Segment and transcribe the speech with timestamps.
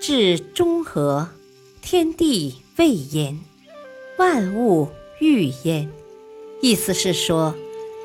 [0.00, 1.28] 至中和，
[1.82, 3.38] 天地未焉，
[4.16, 4.88] 万物
[5.20, 5.90] 欲焉。
[6.62, 7.54] 意思是说，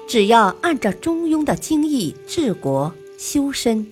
[0.06, 3.88] 只要按照中庸的经义治国修身，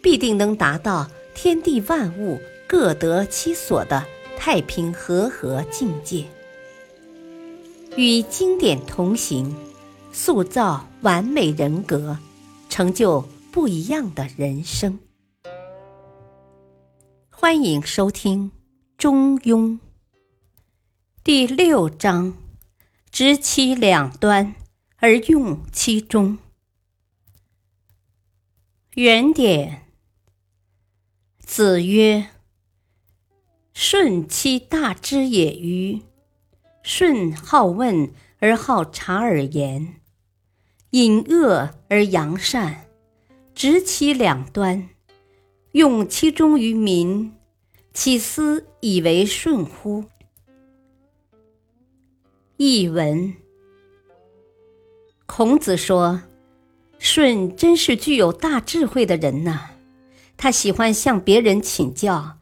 [0.00, 4.06] 必定能达到天地万物各得其所的
[4.38, 6.26] 太平和合境界。
[7.96, 9.52] 与经典同行，
[10.12, 12.16] 塑造完美人格，
[12.68, 15.00] 成就不一样的人生。
[17.42, 18.50] 欢迎收听
[18.98, 19.70] 《中庸》
[21.24, 22.36] 第六章。
[23.10, 24.54] 执其两端
[24.98, 26.36] 而用其中。
[28.92, 29.86] 原点。
[31.38, 32.28] 子曰
[33.72, 36.02] ：“舜其大之也与？
[36.82, 39.94] 舜好问而好察而言，
[40.90, 42.84] 隐恶而扬善，
[43.54, 44.90] 执其两端，
[45.72, 47.32] 用其中于民，
[47.94, 50.04] 其斯以为舜乎？”
[52.56, 53.34] 译文：
[55.26, 56.22] 孔子说
[56.98, 59.70] ：“舜真是具有大智慧的人呐，
[60.36, 62.36] 他喜欢向别人请教，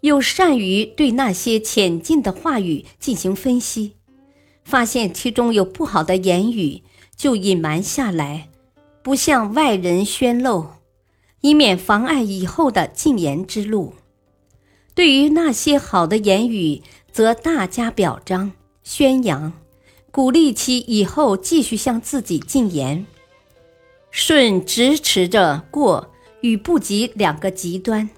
[0.00, 3.96] 又善于对那些浅近的话语进行分析，
[4.64, 6.82] 发现其中有不好的言语，
[7.16, 8.48] 就隐瞒下来，
[9.02, 10.68] 不向外人宣露，
[11.40, 13.94] 以免妨碍以后的进言之路。
[14.94, 19.52] 对于那些好的言语，则大加表彰。”宣扬，
[20.10, 23.06] 鼓励其以后继续向自己进言。
[24.10, 28.08] 舜直持着过与不及两个极端，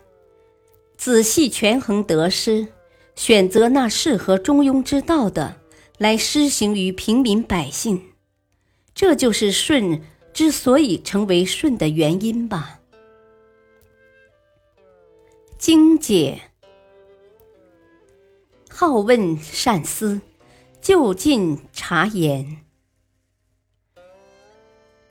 [0.96, 2.68] 仔细权衡得失，
[3.16, 5.56] 选择那适合中庸之道的
[5.98, 8.00] 来施行于平民百姓。
[8.94, 12.79] 这就是舜之所以成为舜的原因吧。
[15.60, 16.40] 精解，
[18.70, 20.22] 好问善思。
[20.80, 22.56] 就近察言，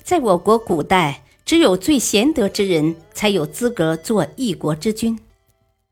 [0.01, 5.19] 在我国古代，只有最贤德之人才有资格做一国之君。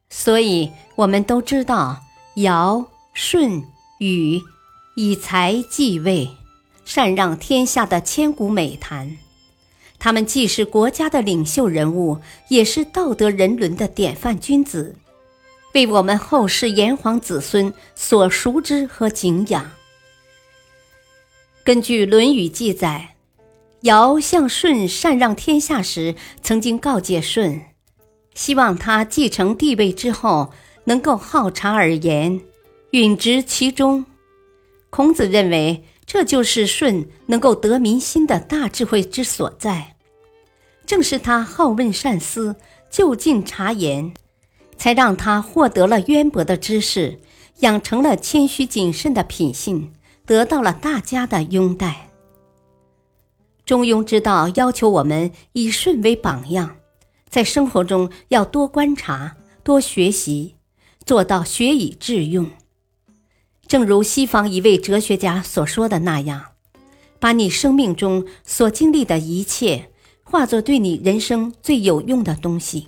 [0.10, 2.02] 所以，我们都知道
[2.38, 2.84] 尧、
[3.14, 3.64] 舜、
[4.00, 4.42] 禹
[4.96, 6.32] 以才继位，
[6.84, 9.20] 禅让天下的千古美谈。
[10.00, 12.20] 他们既是国家的领袖人物，
[12.50, 14.96] 也是道德人伦的典范君子。
[15.74, 19.70] 为我们后世炎黄子孙所熟知和敬仰。
[21.64, 23.16] 根据《论语》记载，
[23.82, 27.62] 尧向舜禅让天下时，曾经告诫舜，
[28.34, 30.52] 希望他继承帝位之后，
[30.86, 32.40] 能够好察而言，
[32.92, 34.06] 允执其中。
[34.90, 39.96] 孔子认为，这就是舜能够得民心的大智慧之所在。
[40.88, 42.56] 正是他好问善思，
[42.90, 44.14] 就近察言。
[44.78, 47.20] 才让他获得了渊博的知识，
[47.62, 49.92] 养成了谦虚谨慎的品性，
[50.24, 52.12] 得到了大家的拥戴。
[53.66, 56.78] 中庸之道要求我们以舜为榜样，
[57.28, 60.56] 在生活中要多观察、多学习，
[61.04, 62.48] 做到学以致用。
[63.68, 66.54] 正如西方一位哲学家所说的那样
[67.20, 69.92] ：“把你生命中所经历的一切，
[70.24, 72.88] 化作对你人生最有用的东西。”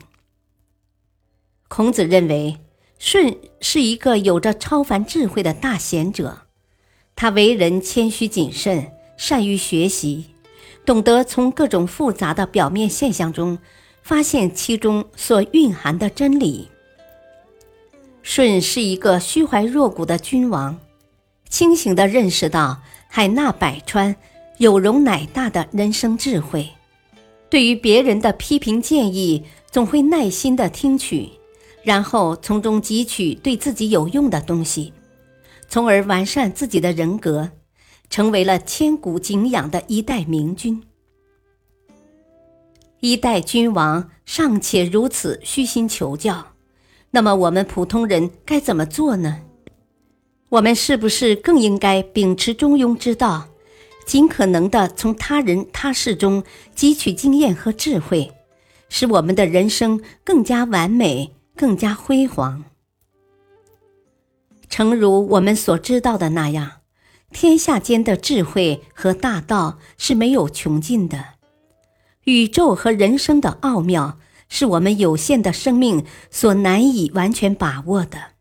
[1.67, 2.57] 孔子认为，
[2.97, 6.43] 舜是一个有着超凡智慧的大贤者。
[7.15, 10.27] 他为人谦虚谨慎，善于学习，
[10.85, 13.59] 懂得从各种复杂的表面现象中
[14.01, 16.69] 发现其中所蕴含的真理。
[18.29, 20.77] 舜是一个虚怀若谷的君王，
[21.49, 24.15] 清醒地认识到海纳百川、
[24.59, 26.69] 有容乃大的人生智慧。
[27.49, 31.27] 对于别人的批评建议，总会耐心地听取。
[31.81, 34.93] 然后从中汲取对自己有用的东西，
[35.67, 37.49] 从而完善自己的人格，
[38.11, 40.83] 成为了千古敬仰的一代明君。
[42.99, 46.45] 一代君王尚且如此虚心求教，
[47.11, 49.41] 那么我们普通人该怎么做呢？
[50.49, 53.47] 我们是不是更应该秉持中庸之道，
[54.05, 56.43] 尽可能的从他人他事中
[56.75, 58.31] 汲取经验和智慧，
[58.89, 61.35] 使我们的人生更加完美？
[61.55, 62.63] 更加辉煌。
[64.69, 66.81] 诚如我们所知道的那样，
[67.31, 71.25] 天下间的智慧和大道是没有穷尽的，
[72.23, 74.17] 宇宙和人生的奥妙
[74.49, 78.31] 是我们有限的生命所难以完全把握的。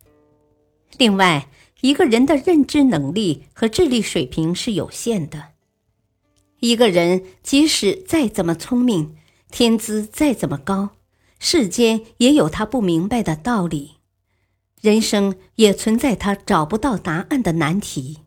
[0.97, 1.49] 另外，
[1.83, 5.51] 一个人的认知能力和智力水平是有限的，
[6.59, 9.15] 一个人即使再怎么聪明，
[9.51, 10.91] 天资再怎么高。
[11.39, 13.99] 世间也有他不明白的道理，
[14.81, 18.19] 人生也存在他找不到答案的难题。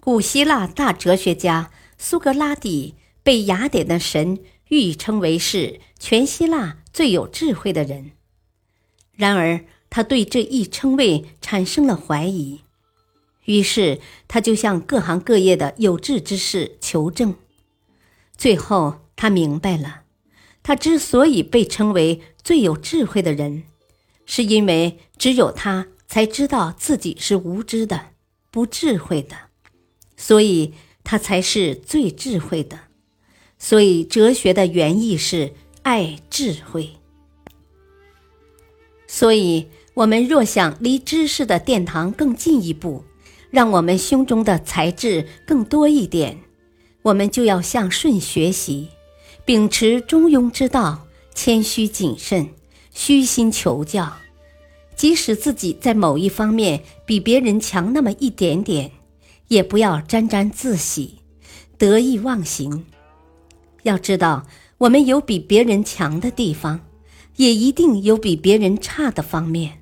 [0.00, 4.38] 古希腊大哲学家苏格拉底被雅典的神
[4.68, 8.12] 誉称为是全希腊最有智慧的人，
[9.12, 12.62] 然而他对这一称谓产生了怀疑，
[13.44, 17.34] 于是他就向各行各业的有志之士求证。
[18.36, 20.02] 最后，他明白了，
[20.62, 23.64] 他之所以被称为最有智慧的人，
[24.26, 28.08] 是因为只有他才知道自己是无知的、
[28.50, 29.36] 不智慧的。
[30.16, 30.74] 所以，
[31.04, 32.80] 他才是最智慧的。
[33.66, 36.90] 所以，哲学的原意是爱智慧。
[39.06, 43.04] 所以，我们若想离知识的殿堂更进一步，
[43.50, 46.40] 让我们胸中的才智更多一点，
[47.00, 48.90] 我们就要向舜学习，
[49.46, 52.50] 秉持中庸之道，谦虚谨慎，
[52.92, 54.12] 虚心求教。
[54.94, 58.90] 即使自己在某一方面比别人强那么一点点。
[59.48, 61.20] 也不要沾沾自喜、
[61.78, 62.84] 得意忘形。
[63.84, 64.46] 要知道，
[64.78, 66.80] 我们有比别人强的地方，
[67.36, 69.80] 也一定有比别人差的方面。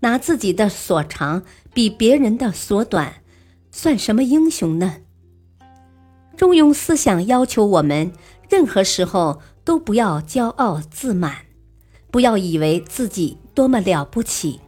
[0.00, 1.42] 拿自己的所长
[1.74, 3.22] 比别人的所短，
[3.70, 4.98] 算什么英雄呢？
[6.36, 8.12] 中庸思想要求我们，
[8.50, 11.46] 任何时候都不要骄傲自满，
[12.10, 14.60] 不要以为自己多么了不起。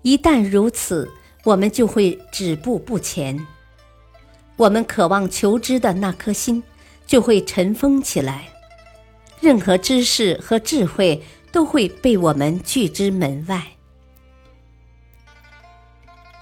[0.00, 1.10] 一旦如此，
[1.44, 3.46] 我们就会止步不前，
[4.56, 6.62] 我们渴望求知的那颗心
[7.06, 8.48] 就会尘封起来，
[9.40, 13.62] 任何知识和智慧都会被我们拒之门外。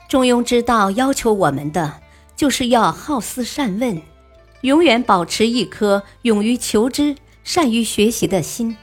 [0.08, 2.00] 中庸之道要求我们的，
[2.36, 4.00] 就是要好思善问，
[4.62, 7.14] 永远保持一颗勇于求知、
[7.44, 8.76] 善于学习的心，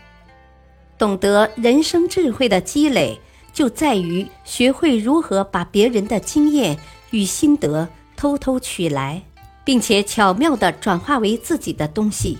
[0.97, 3.19] 懂得人生智慧的积累。
[3.53, 6.77] 就在于学会如何把别人的经验
[7.09, 9.23] 与心得偷偷取来，
[9.67, 12.37] 并且巧妙地转化为自己的东西，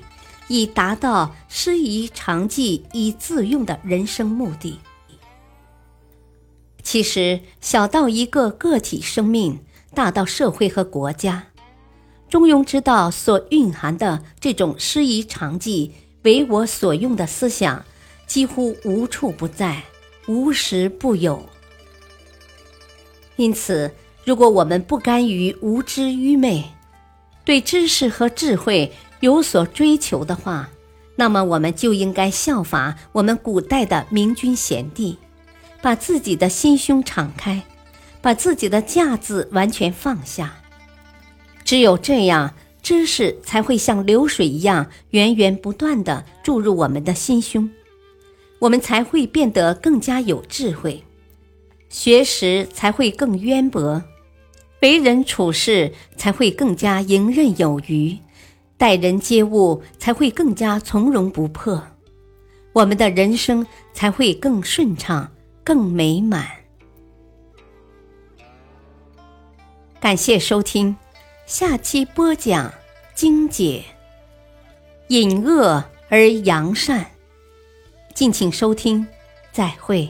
[0.48, 4.80] 以达到师夷长技以自用的人生目的。
[6.82, 9.60] 其实，小到一个个体生命，
[9.94, 11.48] 大到社会和国家，
[12.30, 15.92] 中庸之道所蕴含的这种师夷长技
[16.22, 17.84] 为我所用的思想，
[18.26, 19.84] 几乎无处不在。
[20.28, 21.46] 无时不有。
[23.36, 23.92] 因此，
[24.24, 26.64] 如果我们不甘于无知愚昧，
[27.48, 28.92] 对知识和智慧
[29.22, 30.70] 有所追求的话，
[31.16, 35.18] 那么我们就应该效法我们古代的明君贤帝，
[35.82, 37.64] 把自己的心胸敞开，
[38.20, 40.56] 把自己的架子完全放下。
[41.64, 42.54] 只有这样，
[42.84, 47.70] 知识才会像流水一样源源不断地注入我们的心胸。
[48.60, 51.02] 我们才会变得更加有智慧，
[51.88, 54.04] 学识才会更渊博，
[54.82, 58.16] 为人处事才会更加游刃有余，
[58.78, 61.82] 待人接物才会更加从容不迫，
[62.74, 65.32] 我们的人生才会更顺畅、
[65.64, 66.48] 更美满。
[70.00, 70.96] 感谢收听，
[71.48, 72.72] 下期播讲
[73.16, 73.84] 精解：
[75.08, 77.04] 隐恶而扬善。
[78.14, 79.06] 敬请收听，
[79.52, 80.08] 再会。